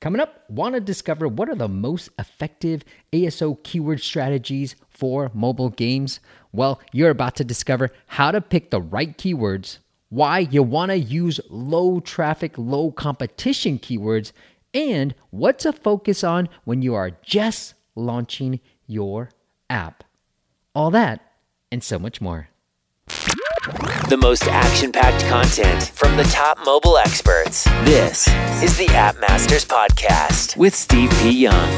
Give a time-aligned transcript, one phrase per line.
[0.00, 5.68] Coming up, want to discover what are the most effective ASO keyword strategies for mobile
[5.68, 6.20] games?
[6.52, 9.76] Well, you're about to discover how to pick the right keywords,
[10.08, 14.32] why you want to use low traffic, low competition keywords,
[14.72, 19.28] and what to focus on when you are just launching your
[19.68, 20.02] app.
[20.74, 21.20] All that
[21.70, 22.49] and so much more.
[24.08, 27.62] The most action packed content from the top mobile experts.
[27.84, 28.26] This
[28.62, 31.30] is the App Masters Podcast with Steve P.
[31.30, 31.70] Young.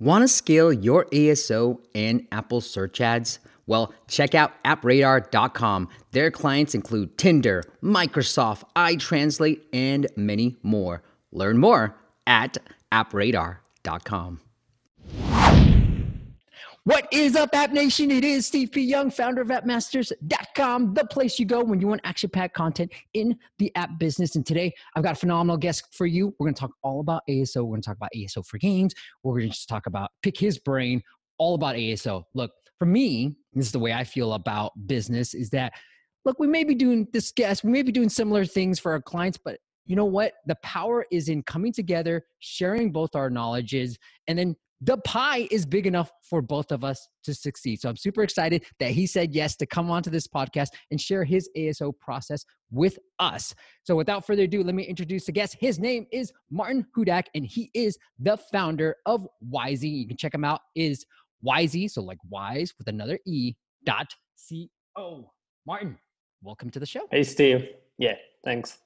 [0.00, 3.38] Want to scale your ASO and Apple search ads?
[3.66, 5.88] Well, check out appradar.com.
[6.12, 11.02] Their clients include Tinder, Microsoft, iTranslate, and many more.
[11.30, 11.94] Learn more
[12.26, 12.56] at
[12.90, 14.40] appradar.com.
[16.90, 18.10] What is up, App Nation?
[18.10, 18.80] It is Steve P.
[18.80, 23.38] Young, founder of AppMasters.com, the place you go when you want action packed content in
[23.60, 24.34] the app business.
[24.34, 26.34] And today I've got a phenomenal guest for you.
[26.40, 27.58] We're going to talk all about ASO.
[27.58, 28.92] We're going to talk about ASO for games.
[29.22, 31.00] We're going to just talk about, pick his brain,
[31.38, 32.24] all about ASO.
[32.34, 35.74] Look, for me, this is the way I feel about business is that,
[36.24, 39.00] look, we may be doing this guest, we may be doing similar things for our
[39.00, 40.32] clients, but you know what?
[40.46, 43.96] The power is in coming together, sharing both our knowledges,
[44.26, 47.80] and then the pie is big enough for both of us to succeed.
[47.80, 51.22] So I'm super excited that he said yes to come onto this podcast and share
[51.22, 53.54] his ASO process with us.
[53.84, 55.56] So without further ado, let me introduce the guest.
[55.60, 59.98] His name is Martin Hudak, and he is the founder of Wisee.
[59.98, 60.60] You can check him out.
[60.74, 61.04] Is
[61.46, 65.30] Wisee, so like wise with another E dot C O.
[65.66, 65.98] Martin,
[66.42, 67.06] welcome to the show.
[67.10, 67.68] Hey Steve.
[67.98, 68.78] Yeah, thanks.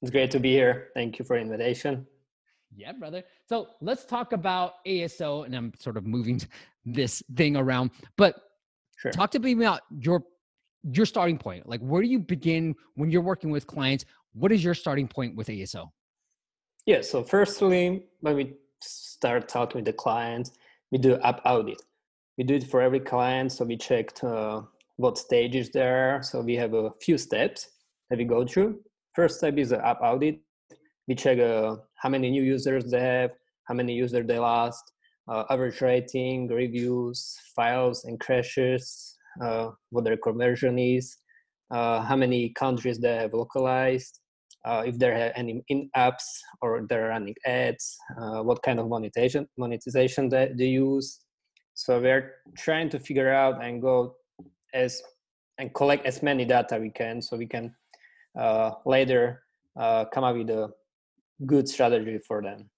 [0.00, 0.88] It's great to be here.
[0.94, 2.06] Thank you for the invitation.
[2.76, 3.22] Yeah, brother.
[3.48, 6.40] So let's talk about ASO, and I'm sort of moving
[6.84, 7.90] this thing around.
[8.16, 8.36] But
[8.98, 9.12] sure.
[9.12, 10.24] talk to me about your
[10.90, 11.68] your starting point.
[11.68, 14.04] Like, where do you begin when you're working with clients?
[14.32, 15.90] What is your starting point with ASO?
[16.86, 17.02] Yeah.
[17.02, 20.50] So, firstly, when we start talking with the client,
[20.90, 21.80] we do app audit.
[22.38, 23.52] We do it for every client.
[23.52, 24.62] So we checked uh,
[24.96, 26.20] what stages there.
[26.22, 27.68] So we have a few steps
[28.10, 28.80] that we go through.
[29.14, 30.40] First step is the app audit
[31.08, 33.30] we check uh, how many new users they have,
[33.64, 34.92] how many users they lost,
[35.28, 41.16] uh, average rating, reviews, files and crashes, uh, what their conversion is,
[41.70, 44.20] uh, how many countries they have localized,
[44.64, 46.22] uh, if there are any in-apps
[46.60, 51.20] or they're running ads, uh, what kind of monetization monetization they, they use.
[51.74, 54.14] So we're trying to figure out and go
[54.74, 55.02] as
[55.58, 57.74] and collect as many data we can so we can
[58.84, 59.42] later
[59.76, 60.70] come up with a
[61.46, 62.70] good strategy for them.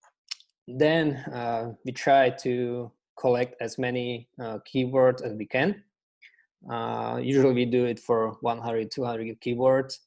[0.66, 5.82] Then uh, we try to collect as many uh, keywords as we can.
[6.70, 9.98] Uh, usually we do it for 100, 200 keywords.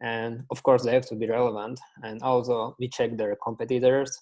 [0.00, 1.78] And of course, they have to be relevant.
[2.02, 4.18] And also, we check their competitors.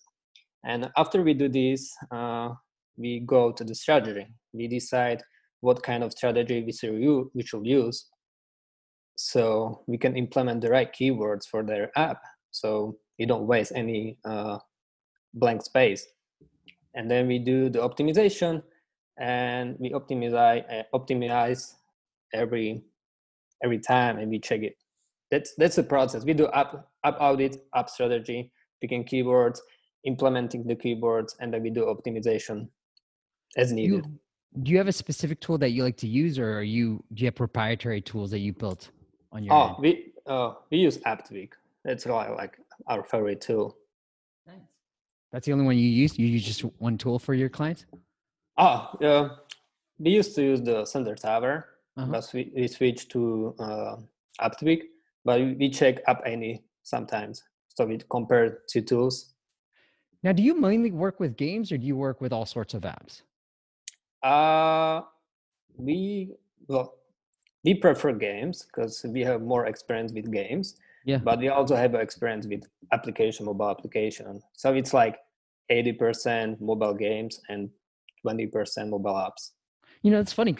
[0.62, 2.50] And after we do this, uh,
[2.98, 4.26] we go to the strategy.
[4.52, 5.22] We decide
[5.60, 8.06] what kind of strategy we should, use, we should use
[9.16, 12.22] so we can implement the right keywords for their app.
[12.50, 14.58] So you don't waste any uh,
[15.34, 16.06] blank space.
[16.94, 18.62] And then we do the optimization
[19.18, 21.74] and we optimize uh, optimize
[22.32, 22.82] every
[23.62, 24.76] every time and we check it.
[25.30, 26.24] That's that's the process.
[26.24, 29.58] We do app app audit, app strategy, picking keywords,
[30.04, 32.68] implementing the keywords, and then we do optimization
[33.58, 34.06] as needed.
[34.06, 37.04] You, do you have a specific tool that you like to use, or are you
[37.12, 38.90] do you have proprietary tools that you built
[39.30, 39.54] on your?
[39.54, 39.76] Oh, end?
[39.78, 41.50] we uh, we use AppTweak.
[41.84, 43.76] That's like like our favorite tool.
[44.46, 44.56] Nice.
[45.32, 46.18] That's the only one you use.
[46.18, 47.86] You use just one tool for your clients.
[48.58, 49.28] Oh, yeah.
[49.98, 52.10] We used to use the Sensor Tower, uh-huh.
[52.10, 53.96] but we, we switched to uh,
[54.40, 54.82] AppTweak.
[55.24, 59.34] But we check App Annie sometimes, so we compare two tools.
[60.22, 62.82] Now, do you mainly work with games, or do you work with all sorts of
[62.82, 63.22] apps?
[64.22, 65.02] Uh,
[65.76, 66.34] we
[66.68, 66.94] well,
[67.64, 71.18] we prefer games because we have more experience with games yeah.
[71.18, 74.40] But we also have experience with application mobile application.
[74.54, 75.16] So it's like
[75.70, 77.70] 80% mobile games and
[78.26, 79.50] 20% mobile apps.
[80.02, 80.56] You know it's funny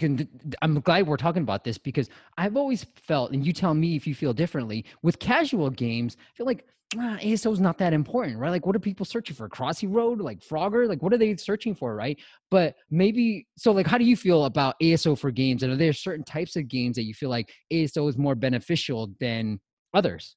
[0.60, 4.06] i'm glad we're talking about this because i've always felt and you tell me if
[4.06, 6.66] you feel differently with casual games i feel like
[6.98, 8.50] ah, aso is not that important right?
[8.50, 9.48] Like what are people searching for?
[9.48, 10.20] Crossy road?
[10.20, 10.88] Like frogger?
[10.88, 12.18] Like what are they searching for right?
[12.50, 15.62] But maybe so like how do you feel about aso for games?
[15.62, 19.12] And are there certain types of games that you feel like aso is more beneficial
[19.20, 19.60] than
[19.94, 20.36] others?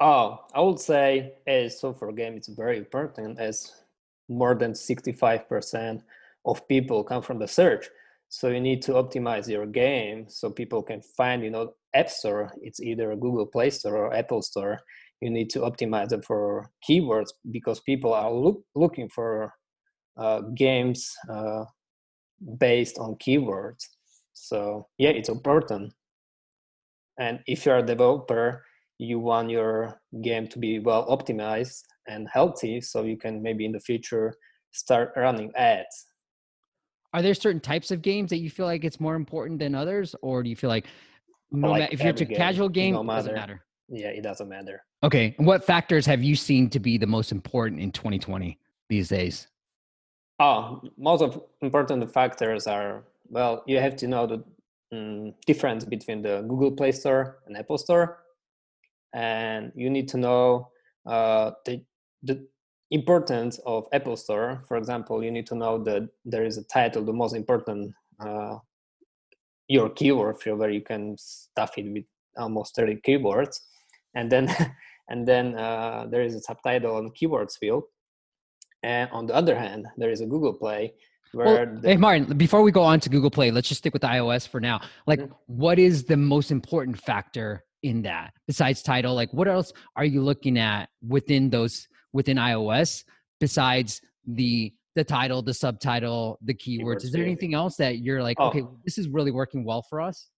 [0.00, 3.72] Oh, I would say ASO for game, it's very important as
[4.28, 6.02] more than 65%
[6.44, 7.88] of people come from the search.
[8.28, 12.50] So you need to optimize your game so people can find, you know, App Store.
[12.62, 14.80] It's either a Google Play Store or Apple Store.
[15.20, 19.52] You need to optimize it for keywords because people are look, looking for
[20.16, 21.64] uh, games uh,
[22.58, 23.84] based on keywords.
[24.32, 25.92] So yeah, it's important.
[27.22, 28.64] And if you're a developer,
[28.98, 33.70] you want your game to be well optimized and healthy so you can maybe in
[33.70, 34.34] the future
[34.72, 36.06] start running ads.
[37.14, 40.16] Are there certain types of games that you feel like it's more important than others?
[40.20, 40.86] Or do you feel like
[41.52, 43.64] no like ma- if you're a game, casual game no it doesn't matter.
[43.88, 44.84] yeah it doesn't matter.
[45.04, 48.58] Okay what factors have you seen to be the most important in 2020
[48.88, 49.46] these days?
[50.40, 54.42] Oh most of important factors are well you have to know the
[54.92, 58.22] um, difference between the google play store and apple store
[59.14, 60.68] and you need to know
[61.06, 61.82] uh, the,
[62.22, 62.46] the
[62.90, 64.62] importance of Apple Store.
[64.68, 68.58] For example, you need to know that there is a title, the most important uh,
[69.68, 72.04] your keyword field where you can stuff it with
[72.36, 73.60] almost 30 keywords,
[74.14, 74.54] and then
[75.08, 77.84] and then uh, there is a subtitle on keywords field.
[78.84, 80.94] And on the other hand, there is a Google Play
[81.34, 84.02] well, the- hey Martin, before we go on to Google Play, let's just stick with
[84.02, 84.80] iOS for now.
[85.06, 85.32] Like, mm-hmm.
[85.46, 90.22] what is the most important factor in that besides title like what else are you
[90.22, 93.04] looking at within those within ios
[93.40, 98.22] besides the the title the subtitle the keywords, keywords is there anything else that you're
[98.22, 98.48] like oh.
[98.48, 100.28] okay this is really working well for us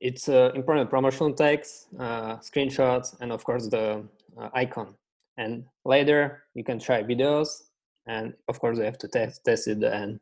[0.00, 4.04] it's uh, important promotional text uh, screenshots and of course the
[4.38, 4.94] uh, icon
[5.38, 7.62] and later you can try videos
[8.06, 10.20] and of course you have to test test it and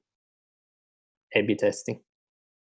[1.35, 2.01] a b testing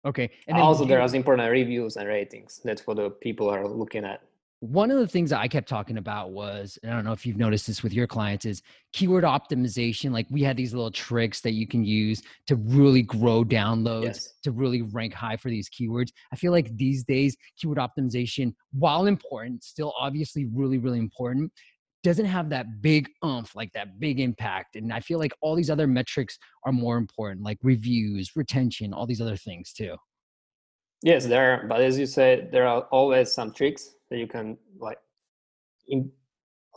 [0.05, 0.31] Okay.
[0.47, 2.61] And also, there are important reviews and ratings.
[2.65, 4.23] That's what the people are looking at.
[4.61, 7.69] One of the things I kept talking about was, I don't know if you've noticed
[7.69, 8.63] this with your clients, is
[8.93, 10.11] keyword optimization.
[10.11, 14.35] Like we had these little tricks that you can use to really grow downloads, yes.
[14.43, 16.09] to really rank high for these keywords.
[16.33, 21.53] I feel like these days, keyword optimization, while important, still obviously really, really important,
[22.03, 24.77] doesn't have that big umph, like that big impact.
[24.77, 29.07] And I feel like all these other metrics are more important, like reviews, retention, all
[29.07, 29.97] these other things too.
[31.03, 34.57] Yes, there are, but as you said, there are always some tricks that you can
[34.79, 34.99] like
[35.89, 36.11] in,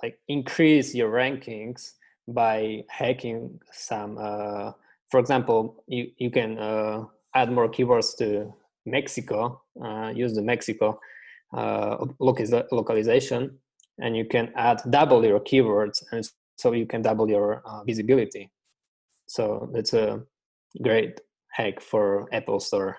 [0.01, 1.93] like increase your rankings
[2.27, 4.71] by hacking some uh,
[5.09, 7.03] for example you, you can uh,
[7.35, 8.53] add more keywords to
[8.85, 10.99] mexico uh, use the mexico
[11.55, 13.57] uh, localization
[13.99, 16.27] and you can add double your keywords and
[16.57, 18.51] so you can double your uh, visibility.
[19.27, 20.21] So that's a
[20.81, 21.19] great
[21.51, 22.97] hack for apple store.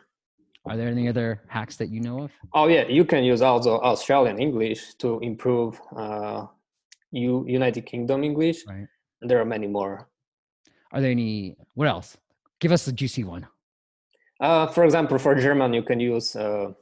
[0.65, 2.33] Are there any other hacks that you know of?
[2.55, 6.47] Oh yeah you can use also australian english to improve uh,
[7.11, 8.65] U- united kingdom english.
[8.67, 8.87] Right.
[9.21, 10.09] and there are many more.
[10.93, 12.17] Are there any what else?
[12.61, 13.47] Give us a juicy one.
[14.41, 16.73] Uh, for example for german you can use uh,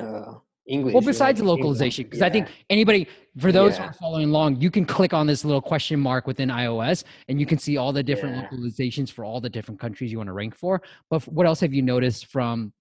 [0.00, 0.34] uh
[0.66, 0.94] English.
[0.94, 2.26] Well, besides the localization, because yeah.
[2.26, 3.06] I think anybody,
[3.38, 3.82] for those yeah.
[3.82, 7.38] who are following along, you can click on this little question mark within iOS and
[7.38, 8.48] you can see all the different yeah.
[8.48, 10.80] localizations for all the different countries you want to rank for.
[11.10, 12.72] But what else have you noticed from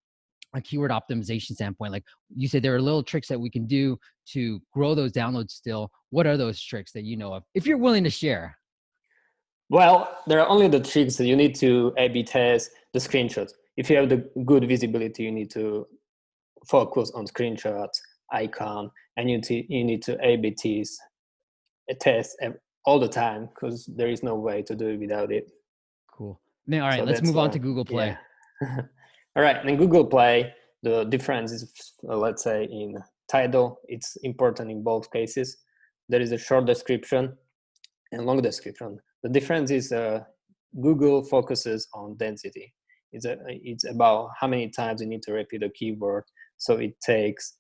[0.56, 1.92] a keyword optimization standpoint?
[1.92, 3.98] Like you said, there are little tricks that we can do
[4.28, 5.92] to grow those downloads still.
[6.12, 7.44] What are those tricks that you know of?
[7.54, 8.58] If you're willing to share.
[9.70, 13.54] Well, there are only the tricks that you need to A B test the screenshots.
[13.76, 15.88] If you have the good visibility, you need to
[16.68, 18.00] focus on screenshots,
[18.32, 21.00] icon, and you, t- you need to A/B test,
[22.00, 22.38] test
[22.86, 25.52] all the time because there is no way to do it without it.
[26.12, 26.40] Cool.
[26.68, 28.18] Now, all right, so let's move on to Google Play.
[28.62, 28.78] Yeah.
[29.36, 32.96] all right, in Google Play, the difference is, uh, let's say, in
[33.30, 35.58] title, it's important in both cases.
[36.10, 37.38] There is a short description
[38.12, 39.00] and long description.
[39.24, 40.22] The difference is uh,
[40.82, 42.74] Google focuses on density.
[43.12, 46.24] It's, a, it's about how many times you need to repeat a keyword
[46.64, 47.56] so it takes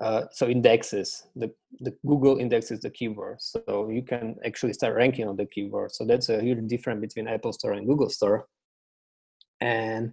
[0.00, 3.40] uh, so indexes the, the google indexes the keyword.
[3.40, 5.92] So you can actually start ranking on the keyword.
[5.92, 8.46] So that's a huge difference between apple store and google store.
[9.60, 10.12] And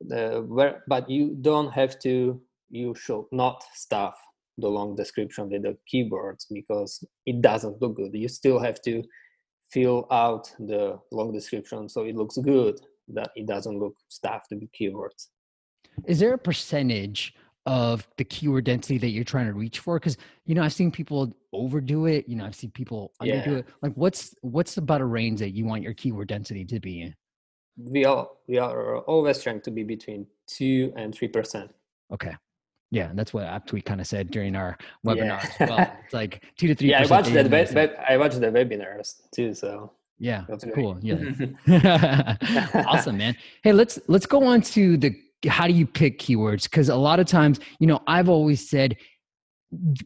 [0.00, 4.16] the where but you don't have to you should not stuff
[4.58, 8.14] the long description with the keywords because it doesn't look good.
[8.14, 9.02] You still have to
[9.70, 14.70] fill out the long description so it looks good that it doesn't look stuffed with
[14.78, 15.28] keywords
[16.04, 17.34] is there a percentage
[17.66, 20.90] of the keyword density that you're trying to reach for because you know i've seen
[20.90, 23.52] people overdo it you know i've seen people underdo yeah.
[23.54, 27.02] it like what's what's about a range that you want your keyword density to be
[27.02, 27.14] in
[27.76, 31.74] we are we are always trying to be between 2 and 3 percent
[32.12, 32.34] okay
[32.92, 35.50] Yeah, that's what AppTweak kind of said during our webinar Yeah.
[35.58, 35.92] as well.
[36.04, 36.90] It's like two to three.
[36.90, 37.50] yeah, I watched that.
[37.50, 39.54] Web, web, I watched the webinars too.
[39.54, 40.76] So Yeah, that's great.
[40.76, 40.96] cool.
[41.02, 41.18] Yeah,
[42.86, 43.34] awesome, man.
[43.64, 45.10] Hey, let's let's go on to the
[45.48, 46.64] how do you pick keywords?
[46.64, 48.96] Because a lot of times, you know, I've always said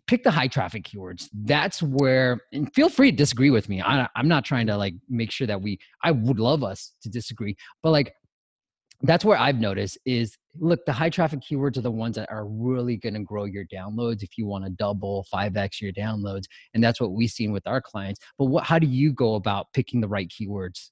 [0.06, 1.28] pick the high traffic keywords.
[1.32, 3.82] That's where, and feel free to disagree with me.
[3.82, 5.78] I, I'm not trying to like make sure that we.
[6.02, 8.12] I would love us to disagree, but like
[9.02, 12.46] that's where I've noticed is look, the high traffic keywords are the ones that are
[12.46, 16.44] really going to grow your downloads if you want to double, 5x your downloads.
[16.74, 18.20] And that's what we've seen with our clients.
[18.36, 20.90] But what, how do you go about picking the right keywords?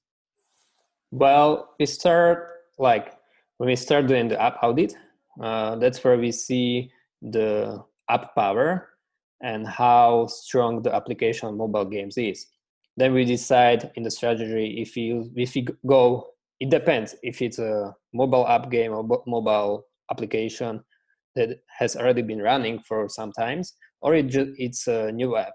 [1.11, 3.18] Well, we start like
[3.59, 4.97] when we start doing the app audit.
[5.41, 6.91] Uh, that's where we see
[7.23, 8.89] the app power
[9.43, 12.47] and how strong the application on mobile games is.
[12.97, 16.29] Then we decide in the strategy if you if we go.
[16.59, 20.83] It depends if it's a mobile app game or mobile application
[21.37, 25.53] that has already been running for some times, or it ju- it's a new app.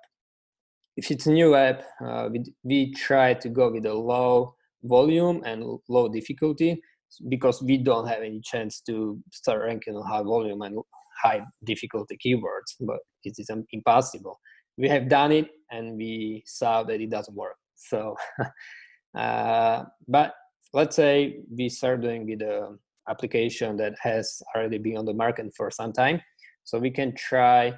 [0.96, 5.42] If it's a new app, uh, we, we try to go with a low volume
[5.46, 6.82] and low difficulty
[7.30, 10.78] because we don't have any chance to start ranking on high volume and
[11.22, 14.40] high difficulty keywords but it is impossible.
[14.78, 17.56] We have done it and we saw that it doesn't work.
[17.76, 18.16] So
[19.18, 20.34] uh, but
[20.74, 22.78] let's say we start doing with a
[23.10, 26.22] application that has already been on the market for some time.
[26.64, 27.74] So we can try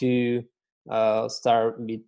[0.00, 0.42] to
[0.90, 2.00] uh, start with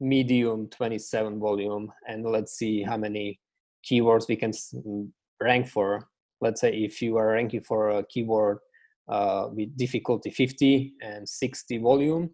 [0.00, 3.38] medium 27 volume and let's see how many
[3.88, 5.08] keywords we can mm,
[5.40, 6.08] rank for.
[6.40, 8.58] Let's say if you are ranking for a keyword
[9.08, 12.30] uh, with difficulty 50 and 60 volume,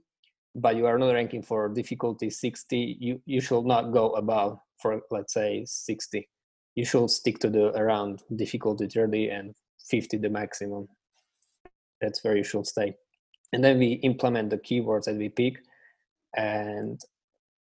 [0.54, 5.00] but you are not ranking for difficulty 60, you, you should not go above for
[5.10, 6.28] let's say 60.
[6.74, 9.54] You should stick to the around difficulty 30 and
[9.88, 10.88] 50 the maximum.
[12.00, 12.94] That's where you should stay.
[13.52, 15.58] And then we implement the keywords that we pick
[16.34, 17.00] and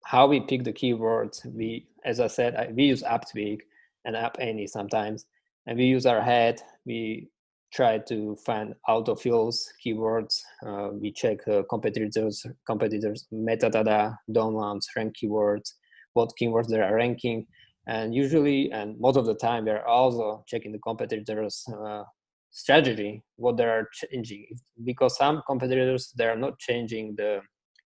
[0.05, 3.61] how we pick the keywords we as i said we use apptweak
[4.05, 5.27] and App Annie sometimes
[5.67, 7.29] and we use our head we
[7.73, 15.75] try to find autofills keywords uh, we check uh, competitors competitors metadata downloads rank keywords
[16.15, 17.47] what keywords they are ranking.
[17.87, 22.03] And usually and most of the time we're also checking the competitors uh,
[22.51, 24.47] strategy what they are changing.
[24.85, 27.41] Because some competitors they are not changing the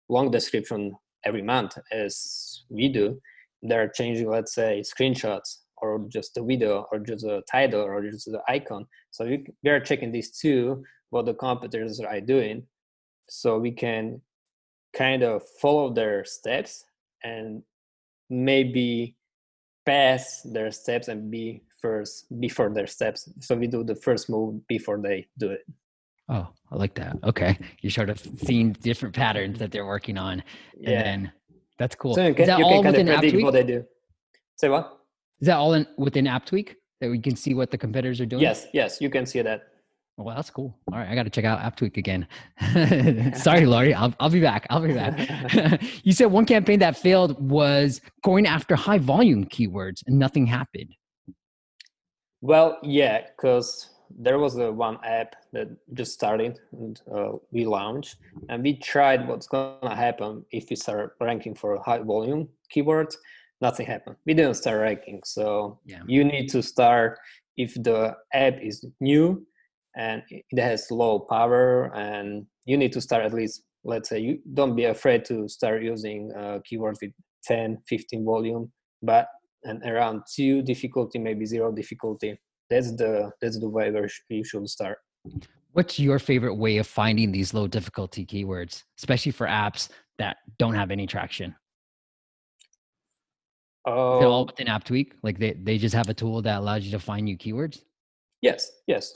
[0.09, 0.93] long description
[1.25, 3.19] every month as we do.
[3.61, 8.25] They're changing let's say screenshots or just a video or just a title or just
[8.25, 12.63] the icon so we, we are checking these two what the competitors are doing
[13.29, 14.21] so we can
[14.95, 16.83] kind of follow their steps
[17.23, 17.61] and
[18.29, 19.15] maybe
[19.85, 24.65] pass their steps and be first before their steps so we do the first move
[24.67, 25.61] before they do it
[26.29, 27.17] Oh, I like that.
[27.25, 27.59] Okay.
[27.81, 30.41] You sort of seen different patterns that they're working on.
[30.77, 31.31] And then
[31.77, 32.15] that's cool.
[32.15, 33.83] so you Is can, that you all can kind of predict what they do
[34.61, 35.00] say what
[35.41, 38.43] Is that all in within AppTweak that we can see what the competitors are doing?
[38.43, 39.63] yes yes you can see that
[40.17, 40.77] Well, that's cool.
[40.91, 42.27] All right, I got to check out AppTweak again.
[43.36, 43.93] Sorry, Laurie.
[43.93, 44.67] I'll, I'll be back.
[44.69, 45.81] I'll be back.
[46.03, 50.93] you said one campaign that failed was going after high volume keywords and nothing happened.
[52.41, 58.17] Well, yeah, because there was a one app that just started and uh, we launched,
[58.50, 63.15] and we tried what's gonna happen if we start ranking for high volume keywords.
[63.61, 64.15] Nothing happened.
[64.25, 66.01] We didn't start ranking, so Yeah.
[66.07, 67.19] you need to start
[67.57, 69.45] if the app is new
[69.95, 73.63] and it has low power, and you need to start at least.
[73.83, 77.11] Let's say you don't be afraid to start using uh, keywords with
[77.45, 79.27] 10, 15 volume, but
[79.63, 82.39] and around two difficulty, maybe zero difficulty.
[82.69, 84.99] That's the that's the way where you should start.
[85.73, 89.89] What's your favorite way of finding these low difficulty keywords, especially for apps
[90.19, 91.55] that don't have any traction?
[93.88, 95.13] Is it all Oh, within AppTweak?
[95.23, 97.83] Like they, they just have a tool that allows you to find new keywords?
[98.41, 99.13] yes, yes.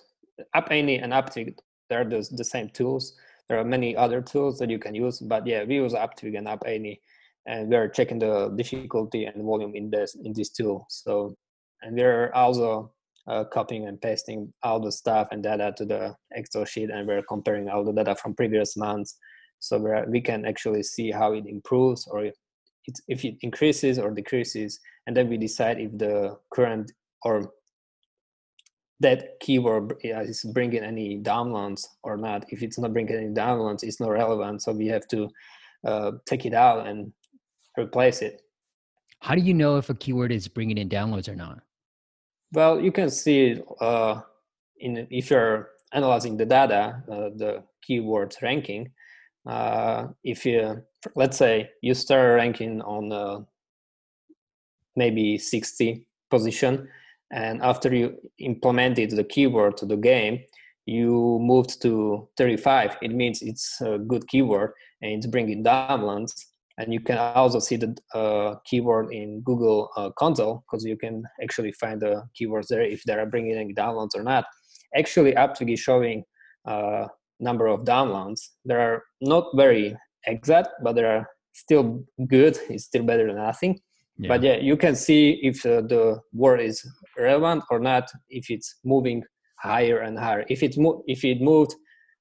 [0.54, 1.58] App Annie and AppTweak,
[1.90, 3.14] they're the, the same tools.
[3.50, 6.48] There are many other tools that you can use, but yeah, we use AppTweak and
[6.48, 7.00] App Annie,
[7.46, 10.86] and we're checking the difficulty and volume in this in this tool.
[10.90, 11.36] So,
[11.82, 12.92] and we're also
[13.28, 17.24] uh, copying and pasting all the stuff and data to the Excel sheet, and we're
[17.24, 19.18] comparing all the data from previous months,
[19.60, 22.32] so we're, we can actually see how it improves or
[22.88, 26.92] it, if it increases or decreases, and then we decide if the current
[27.24, 27.52] or
[29.02, 32.46] that keyword is bringing any downloads or not.
[32.50, 34.64] If it's not bringing any downloads, it's not relevant.
[34.64, 35.30] So we have to
[35.86, 37.12] uh, take it out and
[37.78, 38.42] replace it.
[39.20, 41.62] How do you know if a keyword is bringing in downloads or not?
[42.54, 44.22] Well, you can see uh,
[44.80, 48.92] in if you're analyzing the data, uh, the keyword ranking,
[49.46, 50.84] uh, if you
[51.16, 53.40] let's say you start ranking on uh,
[54.96, 56.88] maybe 60 position
[57.32, 60.44] and after you implemented the keyword to the game
[60.86, 64.72] you moved to 35 it means it's a good keyword
[65.06, 66.34] and it's bringing downloads.
[66.78, 71.24] And you can also see the uh, keyword in google uh, console because you can
[71.42, 74.46] actually find the keywords there if they are bringing downloads or not.
[74.96, 76.24] Actually AppTweak is showing
[76.66, 77.08] uh,
[77.40, 79.96] number of downloads they are not very
[80.28, 82.60] exact but they are still good.
[82.70, 83.80] It's still better than nothing.
[84.18, 84.30] Yeah.
[84.30, 86.78] but yeah you can see if uh, the word is
[87.18, 89.24] relevant or not if it's moving
[89.60, 90.46] higher and higher.
[90.50, 91.76] If it mo- if it moved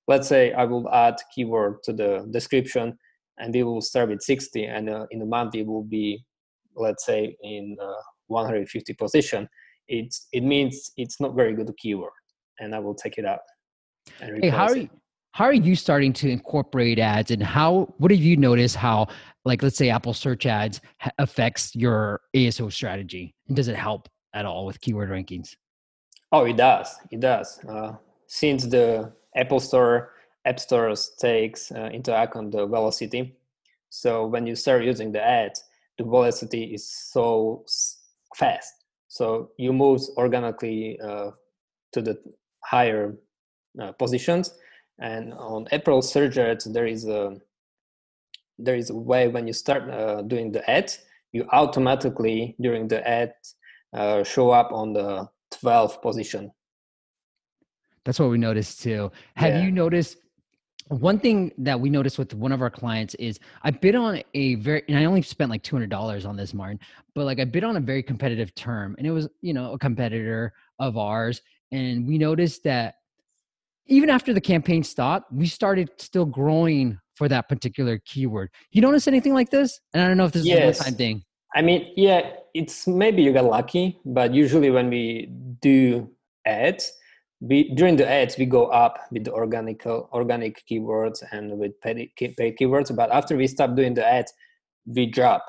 [0.06, 2.96] let's say i will add keyword to the description
[3.38, 6.24] and it will start with 60 and uh, in a month it will be
[6.76, 9.48] let's say in uh, 150 position
[9.88, 12.12] it's it means it's not very good keyword
[12.60, 13.40] and i will take it out
[14.20, 14.88] hey how are you
[15.34, 19.08] how are you starting to incorporate ads and how what have you noticed how
[19.44, 20.80] like let's say apple search ads
[21.18, 23.34] affects your aso strategy?
[23.48, 25.56] And does it help at all with keyword rankings?
[26.30, 26.94] Oh it does.
[27.10, 27.58] It does.
[27.64, 27.96] Uh,
[28.28, 30.12] since the apple store
[30.44, 33.34] app stores takes uh, into account the velocity
[33.90, 35.64] so when you start using the ads
[35.98, 37.64] the velocity is so
[38.36, 38.72] fast.
[39.08, 41.30] So you move organically uh,
[41.92, 42.22] to the
[42.62, 43.16] higher
[43.82, 44.54] uh, positions
[44.98, 47.36] and on Apple search ads there is a
[48.58, 50.92] there is a way when you start uh, doing the ad
[51.32, 53.34] you automatically during the ad
[53.92, 56.50] uh, show up on the 12th position
[58.04, 59.62] that's what we noticed too have yeah.
[59.62, 60.18] you noticed
[60.88, 64.56] one thing that we noticed with one of our clients is I bid on a
[64.56, 66.78] very, and I only spent like $200 on this, Martin,
[67.14, 69.78] but like I bid on a very competitive term and it was, you know, a
[69.78, 71.40] competitor of ours.
[71.72, 72.96] And we noticed that
[73.86, 78.50] even after the campaign stopped, we started still growing for that particular keyword.
[78.72, 79.78] You notice anything like this?
[79.92, 80.56] And I don't know if this yes.
[80.56, 81.22] is a one-time thing.
[81.54, 85.28] I mean, yeah, it's maybe you got lucky, but usually when we
[85.60, 86.10] do
[86.44, 86.92] ads,
[87.40, 92.10] we during the ads we go up with the organic organic keywords and with paid,
[92.16, 92.94] paid keywords.
[92.94, 94.32] But after we stop doing the ads,
[94.86, 95.44] we drop.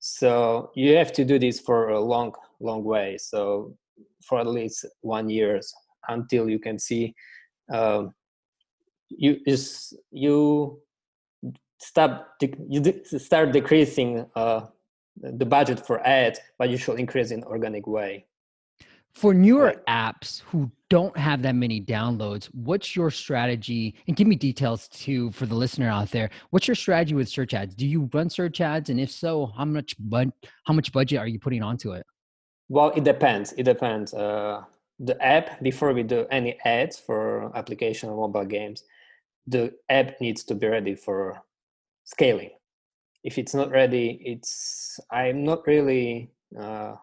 [0.00, 3.18] So you have to do this for a long, long way.
[3.18, 3.76] So
[4.24, 5.72] for at least one years
[6.08, 7.14] until you can see
[7.70, 8.14] um,
[9.10, 10.80] you is you
[11.78, 14.66] stop you start decreasing uh,
[15.20, 18.26] the budget for ads, but you should increase in organic way.
[19.14, 19.86] For newer right.
[19.86, 23.96] apps who don't have that many downloads, what's your strategy?
[24.06, 26.30] And give me details too for the listener out there.
[26.50, 27.74] What's your strategy with search ads?
[27.74, 30.32] Do you run search ads, and if so, how much bud-
[30.64, 32.06] how much budget are you putting onto it?
[32.68, 33.52] Well, it depends.
[33.54, 34.12] It depends.
[34.14, 34.62] Uh,
[34.98, 38.84] the app before we do any ads for application or mobile games
[39.46, 41.40] the app needs to be ready for
[42.04, 42.50] scaling.
[43.24, 46.94] If it's not ready it's i'm not really uh,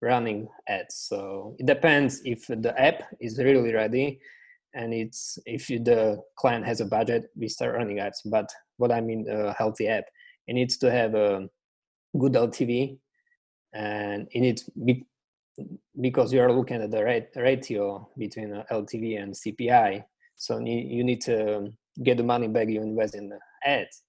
[0.00, 0.96] running ads.
[0.96, 4.20] So it depends if the app is really ready
[4.74, 8.22] and it's if you, the client has a budget we start running ads.
[8.24, 10.04] But what i mean a healthy app
[10.48, 11.48] it needs to have a
[12.18, 12.98] good ltv
[13.72, 14.68] and it needs
[16.00, 17.04] because you are looking at the
[17.36, 20.04] ratio between uh, LTV and CPI.
[20.36, 21.68] So you need to
[22.02, 23.30] get the money back you invest in
[23.64, 24.02] ads,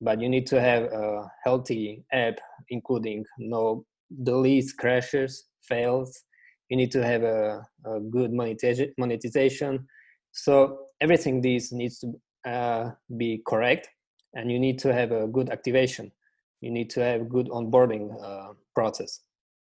[0.00, 2.34] but you need to have a healthy app,
[2.68, 6.22] including no least crashes, fails.
[6.68, 9.86] You need to have a, a good monetization.
[10.32, 13.88] So everything these needs to uh, be correct,
[14.34, 16.12] and you need to have a good activation.
[16.60, 19.20] You need to have a good onboarding uh, process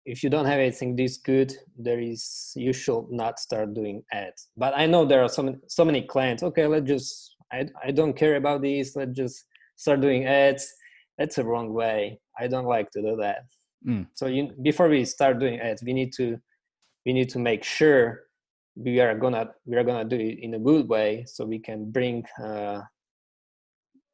[0.06, 4.50] if you don't have anything this good there is you should not start doing ads.
[4.58, 6.44] But i know there are so many, so many clients.
[6.44, 10.72] Okay let's just I, I don't care about these let's just start doing ads.
[11.18, 12.20] That's a wrong way.
[12.40, 13.44] I don't like to do that.
[13.88, 14.08] Mm.
[14.14, 16.38] so you before we start doing ads we need to
[17.04, 18.22] we need to make sure
[18.76, 21.90] we are gonna we are gonna do it in a good way so we can
[21.90, 22.82] bring uh,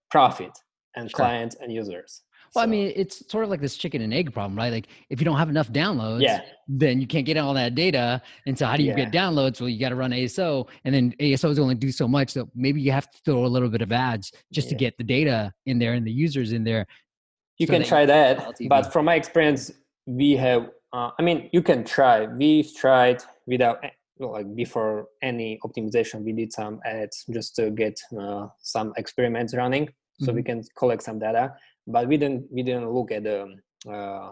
[0.10, 0.52] profit
[0.96, 1.18] and sure.
[1.18, 2.24] clients and users
[2.56, 2.68] well, so.
[2.68, 4.72] I mean, it's sort of like this chicken and egg problem, right?
[4.72, 6.42] Like if you don't have enough downloads, yeah.
[6.68, 8.22] then you can't get all that data.
[8.46, 9.06] And so how do you yeah.
[9.06, 9.60] get downloads?
[9.60, 12.32] Well, you got to run ASO and then ASOs only do so much.
[12.32, 14.70] So maybe you have to throw a little bit of ads just yeah.
[14.70, 16.86] to get the data in there and the users in there.
[17.58, 18.56] You so can try that.
[18.68, 19.72] But from my experience,
[20.06, 22.28] we have, uh, I mean, you can try.
[22.28, 23.84] We've tried without
[24.20, 29.88] like before any optimization we did some ads just to get uh, some experiments running
[30.20, 30.36] so mm-hmm.
[30.36, 31.54] we can collect some data
[31.88, 33.58] but we didn't we didn't look at the
[33.90, 34.32] uh,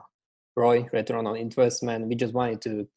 [0.56, 2.08] ROI return on investment.
[2.08, 2.88] We just wanted to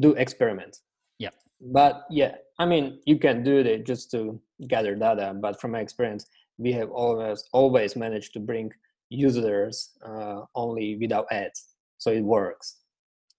[0.00, 0.82] do experiments.
[1.18, 1.30] Yeah.
[1.60, 5.34] but yeah i mean you can do it just to gather data.
[5.44, 6.26] But from my experience
[6.58, 8.70] we have always always managed to bring
[9.10, 11.58] users uh, only without ads.
[11.98, 12.66] So it works.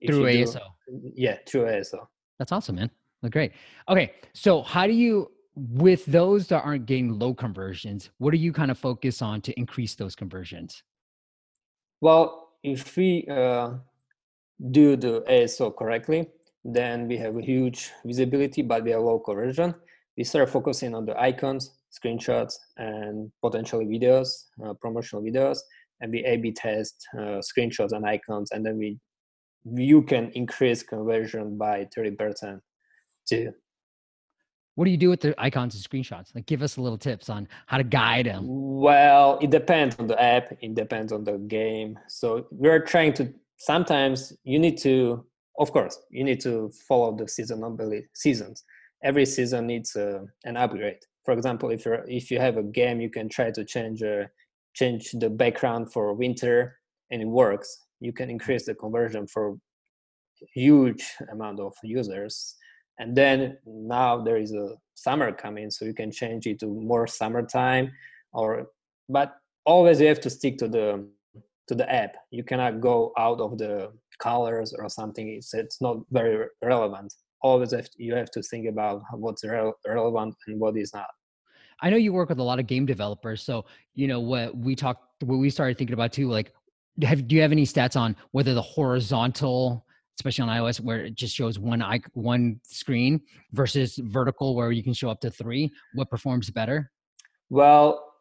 [0.01, 2.89] If through aso do- yeah through aso that's awesome man.
[3.21, 3.51] That's great.
[3.89, 8.53] Okay so how do you with those that aren't getting low conversions what do you
[8.53, 10.83] kind of focus on to increase those conversions?
[11.99, 13.71] Well if we uh,
[14.71, 16.29] do the aso correctly
[16.63, 19.73] then we have a huge visibility but we have low conversion.
[20.15, 24.29] We start focusing on the icons screenshots and potentially videos
[24.63, 25.57] uh, promotional videos
[26.01, 28.99] and we a b test uh, screenshots and icons and then we
[29.73, 32.59] you can increase conversion by 30%
[33.27, 33.51] too
[34.77, 36.35] what do you do with the icons and screenshots?
[36.35, 38.45] Like give us a little tips on how to guide them
[38.79, 41.97] well it depends on the app it depends on the game.
[42.07, 45.25] So we're trying to sometimes you need to
[45.57, 48.63] of course you need to follow the seasonality seasons.
[49.03, 50.99] Every season needs uh, an upgrade.
[51.25, 54.25] For example if you're if you have a game you can try to change uh,
[54.75, 56.77] change the background for winter
[57.09, 57.85] and it works.
[57.99, 59.57] You can increase the conversion for
[60.53, 62.56] huge amount of users
[62.99, 67.05] and then now there is a summer coming so you can change it to more
[67.07, 67.91] summertime
[68.33, 68.67] or
[69.09, 71.07] but always you have to stick to the
[71.67, 72.15] to the app.
[72.31, 75.27] You cannot go out of the colors or something.
[75.27, 77.13] It's, it's not very relevant.
[77.41, 81.07] Always have to, you have to think about what's re- relevant and what is not.
[81.81, 84.75] I know you work with a lot of game developers so you know what we
[84.75, 86.51] talked what we started thinking about too like
[87.03, 89.85] have do you have any stats on whether the horizontal
[90.17, 93.21] especially on ios where it just shows one icon one screen
[93.53, 96.91] versus vertical where you can show up to three what performs better?
[97.49, 98.13] Well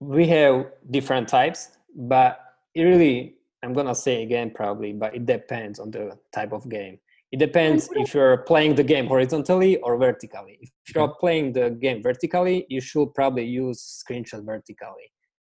[0.00, 2.40] we have different types but
[2.74, 6.98] it really i'm gonna say again probably but it depends on the type of game.
[7.32, 10.58] It depends if you're playing the game horizontally or vertically.
[10.84, 15.08] If you're playing the game vertically you should probably use screenshot vertically.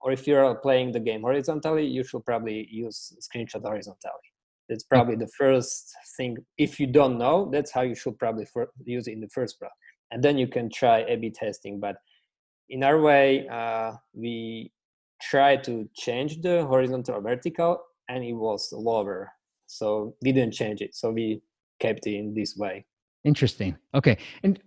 [0.03, 4.32] Or if you're playing the game horizontally you should probably use screenshot horizontally
[4.73, 8.47] that's probably the first thing if you don't know that's how you should probably
[8.85, 9.71] use it in the first place.
[10.11, 11.79] And then you can try a b testing.
[11.79, 11.97] But
[12.71, 14.73] in our way uh, we
[15.21, 19.31] try to change the horizontal or vertical and it was lower.
[19.67, 20.95] So we didn't change it.
[20.95, 21.43] So we
[21.81, 22.87] kept it in this way.
[23.25, 23.77] Interesting.
[23.95, 24.17] Okay.
[24.43, 24.59] And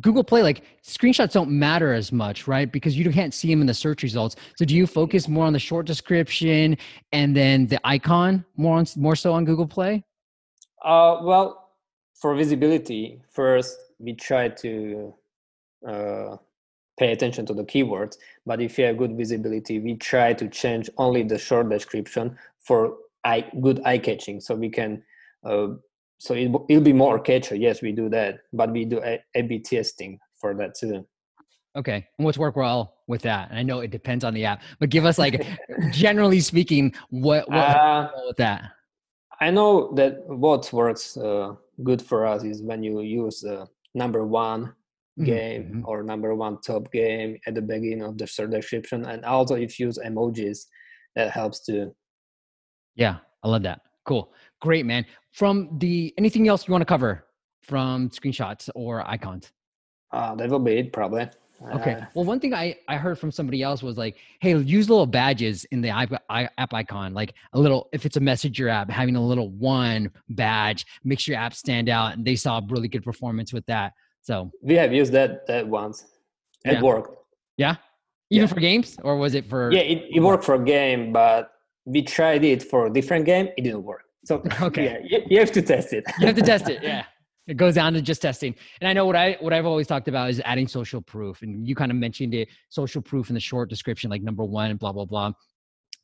[0.00, 3.66] google play like screenshots don't matter as much right because you can't see them in
[3.66, 6.76] the search results so do you focus more on the short description
[7.12, 10.02] and then the icon more on more so on google play
[10.84, 11.70] uh, well
[12.14, 15.14] for visibility first we try to
[15.86, 16.36] uh,
[16.98, 18.18] pay attention to the keywords.
[18.44, 22.96] But if you have good visibility, we try to change only the short description for
[23.24, 24.40] eye, good eye catching.
[24.40, 25.02] So we can,
[25.44, 25.68] uh,
[26.18, 27.54] so it, will be more catcher.
[27.54, 31.06] Yes, we do that, but we do a, A/B testing for that too.
[31.76, 33.50] Okay, and what's work well with that?
[33.50, 35.46] And I know it depends on the app, but give us like,
[35.90, 38.72] generally speaking, what, what uh, with that?
[39.40, 41.54] I know that what works uh,
[41.84, 44.74] good for us is when you use uh, number one
[45.18, 45.80] Mm-hmm, game mm-hmm.
[45.84, 49.80] or number one top game at the beginning of the search description and also if
[49.80, 50.66] you use emojis
[51.16, 51.92] that helps too
[52.94, 55.04] yeah i love that cool great man
[55.38, 57.24] from the anything else you want to cover
[57.62, 59.52] from screenshots or icons
[60.12, 61.26] uh, that will be it probably
[61.72, 64.88] okay uh, well one thing i i heard from somebody else was like hey use
[64.88, 68.88] little badges in the app, app icon like a little if it's a messenger app
[68.88, 73.02] having a little one badge makes your app stand out and they saw really good
[73.02, 73.92] performance with that
[74.28, 76.04] so we have used that that once.
[76.64, 76.82] It yeah.
[76.82, 77.16] worked.
[77.56, 77.76] Yeah.
[78.30, 78.54] Even yeah.
[78.54, 79.72] for games, or was it for?
[79.72, 81.50] Yeah, it, it worked for a game, but
[81.86, 83.48] we tried it for a different game.
[83.56, 84.04] It didn't work.
[84.28, 86.04] So okay, yeah, you, you have to test it.
[86.20, 86.82] you have to test it.
[86.88, 87.04] Yeah
[87.46, 90.06] it goes down to just testing and i know what i what i've always talked
[90.06, 93.40] about is adding social proof and you kind of mentioned it social proof in the
[93.40, 95.32] short description like number one blah blah blah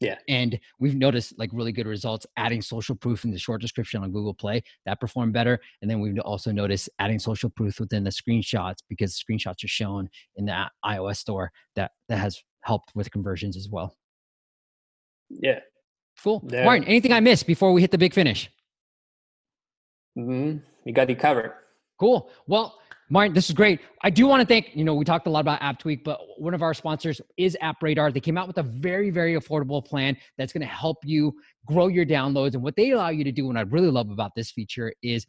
[0.00, 0.16] yeah.
[0.28, 4.10] And we've noticed like really good results adding social proof in the short description on
[4.10, 5.60] Google Play that performed better.
[5.80, 10.08] And then we've also noticed adding social proof within the screenshots because screenshots are shown
[10.36, 13.96] in the iOS store that that has helped with conversions as well.
[15.30, 15.60] Yeah.
[16.22, 16.42] Cool.
[16.44, 16.64] There.
[16.64, 18.50] Martin, anything I missed before we hit the big finish?
[20.18, 20.58] Mm-hmm.
[20.84, 21.52] You got it covered.
[21.98, 22.30] Cool.
[22.46, 22.78] Well,
[23.10, 23.80] Martin, this is great.
[24.02, 26.54] I do want to thank, you know, we talked a lot about AppTweak, but one
[26.54, 28.12] of our sponsors is AppRadar.
[28.12, 31.34] They came out with a very, very affordable plan that's going to help you
[31.66, 32.54] grow your downloads.
[32.54, 35.26] And what they allow you to do, and I really love about this feature, is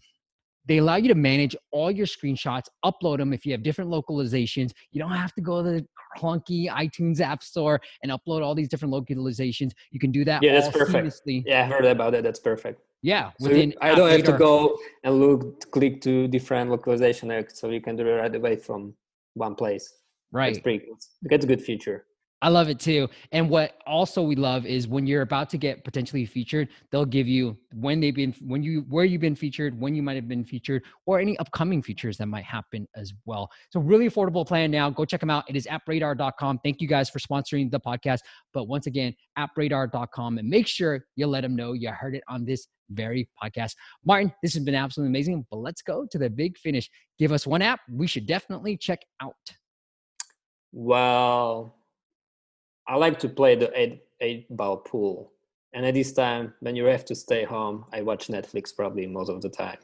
[0.68, 4.72] they allow you to manage all your screenshots, upload them if you have different localizations.
[4.92, 8.70] You don't have to go to the clunky iTunes App Store and upload all these
[8.70, 9.72] different localizations.
[9.92, 10.42] You can do that.
[10.44, 11.08] Yeah, that's perfect.
[11.08, 11.44] Seamlessly.
[11.46, 12.24] Yeah, I heard about that.
[12.24, 12.82] That's perfect.
[13.02, 13.52] Yeah, so
[13.82, 18.08] I don't have to go and look, click to different localization, so you can do
[18.08, 18.96] it right away from
[19.36, 19.94] one place.
[20.32, 20.50] Right.
[20.50, 20.80] It's pretty.
[20.80, 21.34] Good.
[21.34, 22.06] It's a good feature.
[22.46, 23.10] I love it too.
[23.32, 27.28] And what also we love is when you're about to get potentially featured, they'll give
[27.28, 30.46] you when they've been when you where you've been featured, when you might have been
[30.46, 33.50] featured, or any upcoming features that might happen as well.
[33.72, 34.92] So really affordable plan now.
[34.92, 35.50] Go check them out.
[35.50, 36.60] It is appradar.com.
[36.64, 38.20] Thank you guys for sponsoring the podcast.
[38.54, 42.46] But once again, appradar.com and make sure you let them know you heard it on
[42.46, 43.72] this very podcast.
[44.06, 45.48] Martin, this has been absolutely amazing.
[45.50, 46.92] But let's go to the big finish.
[47.18, 49.34] Give us one app we should definitely check out.
[50.72, 51.76] Well,
[52.88, 55.32] I like to play the eight eight ball pool,
[55.74, 59.30] and at this time when you have to stay home, I watch Netflix probably most
[59.30, 59.78] of the time.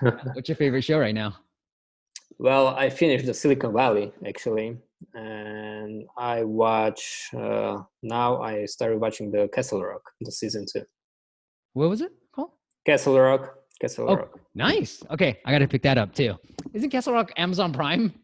[0.34, 1.36] What's your favorite show right now?
[2.38, 4.76] Well, I finished the Silicon Valley actually,
[5.14, 8.42] and I watch uh, now.
[8.42, 10.84] I started watching the Castle Rock, the season two.
[11.74, 12.50] What was it called?
[12.84, 13.54] Castle Rock.
[13.80, 14.40] Castle oh, Rock.
[14.54, 15.02] Nice.
[15.10, 16.34] Okay, I got to pick that up too.
[16.72, 18.14] Isn't Castle Rock Amazon Prime?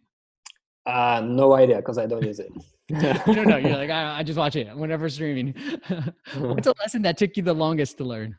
[0.86, 2.50] Uh, no idea because I don't use it.
[2.92, 3.56] You don't know.
[3.56, 5.54] You're like, I, I just watch it whenever streaming.
[6.36, 8.36] What's a lesson that took you the longest to learn?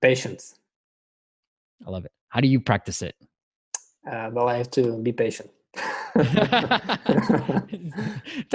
[0.00, 0.58] Patience.
[1.86, 2.12] I love it.
[2.28, 3.14] How do you practice it?
[4.10, 5.50] Uh, well, I have to be patient.
[6.14, 6.74] it's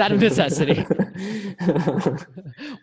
[0.00, 0.84] out of necessity.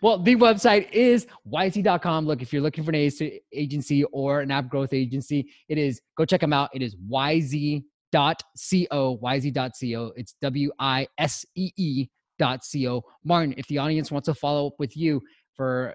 [0.00, 2.26] well, the website is wisee.com.
[2.26, 3.10] Look, if you're looking for an
[3.52, 6.70] agency or an app growth agency, it is go check them out.
[6.72, 14.26] It is yz dot co wisee.co it's w-i-s-e-e dot co martin if the audience wants
[14.26, 15.20] to follow up with you
[15.54, 15.94] for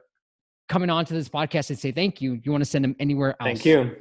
[0.69, 3.35] coming on to this podcast and say thank you you want to send them anywhere
[3.39, 3.47] else?
[3.47, 3.95] thank you.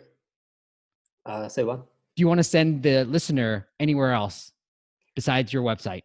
[1.26, 1.86] Uh, say what?
[2.16, 4.52] Do you want to send the listener anywhere else
[5.16, 6.02] besides your website?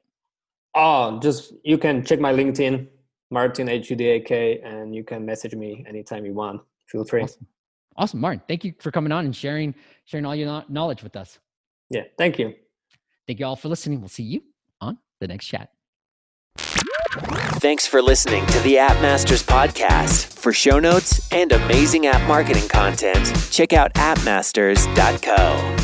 [0.76, 2.88] Oh just you can check my linkedin
[3.32, 6.62] martin h-u-d-a-k and you can message me anytime you want.
[6.88, 7.24] Feel free.
[7.24, 7.48] Awesome.
[7.98, 8.42] awesome martin.
[8.48, 11.38] Thank you for coming on and sharing sharing all your knowledge with us
[11.90, 12.54] yeah, thank you.
[13.28, 14.00] Thank you all for listening.
[14.00, 14.42] We'll see you
[14.82, 15.70] on the next chat.
[17.60, 20.38] Thanks for listening to the App Masters podcast.
[20.38, 25.79] For show notes and amazing app marketing content, check out appmasters.co.